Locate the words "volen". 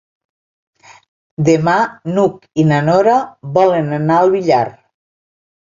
3.61-3.95